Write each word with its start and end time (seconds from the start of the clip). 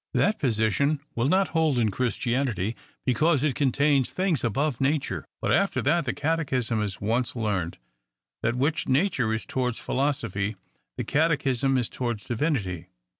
That 0.15 0.39
position 0.39 0.99
will 1.13 1.27
not 1.29 1.49
hold 1.49 1.77
in 1.77 1.91
Christianity, 1.91 2.75
because 3.05 3.43
it 3.43 3.53
contains 3.53 4.09
things 4.09 4.43
above 4.43 4.81
nature; 4.81 5.27
but 5.39 5.51
after 5.51 5.79
that 5.83 6.05
the 6.05 6.13
catechism 6.13 6.81
is 6.81 6.99
once 6.99 7.35
learned, 7.35 7.77
that 8.41 8.55
which 8.55 8.89
nature 8.89 9.31
is 9.31 9.45
towards 9.45 9.77
philosophy, 9.77 10.55
the 10.97 11.03
catechism 11.03 11.77
is 11.77 11.87
towards 11.87 12.25
divinity. 12.25 12.87